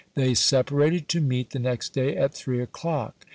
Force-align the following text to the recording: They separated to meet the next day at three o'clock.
They 0.15 0.33
separated 0.33 1.07
to 1.09 1.21
meet 1.21 1.51
the 1.51 1.59
next 1.59 1.89
day 1.89 2.17
at 2.17 2.33
three 2.33 2.59
o'clock. 2.59 3.27